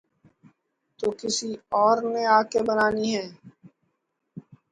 تو 0.99 1.07
کسی 1.19 1.51
اور 1.75 1.97
نے 2.13 2.23
آ 2.27 2.41
کے 2.51 2.59
بنانی 2.67 3.07
ہیں۔ 3.15 3.29